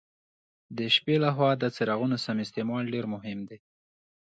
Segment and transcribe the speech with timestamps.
[0.77, 3.57] د شپې له خوا د څراغونو سم استعمال ډېر مهم دی.